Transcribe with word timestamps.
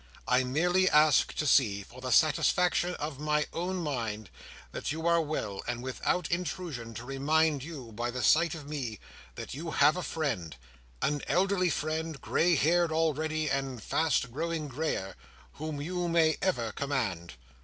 I 0.27 0.43
merely 0.43 0.89
ask 0.89 1.31
to 1.35 1.45
see, 1.45 1.83
for 1.83 2.01
the 2.01 2.09
satisfaction 2.09 2.95
of 2.95 3.19
my 3.19 3.45
own 3.53 3.75
mind, 3.77 4.31
that 4.71 4.91
you 4.91 5.05
are 5.05 5.21
well, 5.21 5.61
and 5.67 5.83
without 5.83 6.31
intrusion 6.31 6.95
to 6.95 7.05
remind 7.05 7.63
you, 7.63 7.91
by 7.91 8.09
the 8.09 8.23
sight 8.23 8.55
of 8.55 8.67
me, 8.67 8.99
that 9.35 9.53
you 9.53 9.69
have 9.69 9.95
a 9.95 10.01
friend—an 10.01 11.21
elderly 11.27 11.69
friend, 11.69 12.19
grey 12.19 12.55
haired 12.55 12.91
already, 12.91 13.47
and 13.47 13.83
fast 13.83 14.31
growing 14.31 14.67
greyer—whom 14.67 15.79
you 15.79 16.07
may 16.07 16.35
ever 16.41 16.71
command." 16.71 17.35